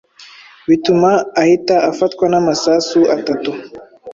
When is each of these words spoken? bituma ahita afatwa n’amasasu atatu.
bituma 0.69 1.11
ahita 1.41 1.75
afatwa 1.91 2.25
n’amasasu 2.31 2.99
atatu. 3.15 3.51